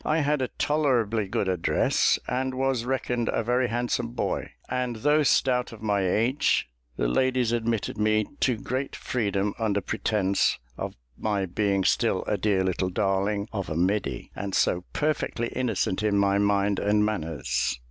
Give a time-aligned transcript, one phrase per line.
[0.03, 5.21] I had a tolerably good address, and was reckoned a very handsome boy; and though
[5.21, 11.45] stout of my age, the ladies admitted me to great freedom under pretence of my
[11.45, 16.39] being still a dear little darling of a middy, and so perfectly innocent in my
[16.39, 17.79] mind and manners.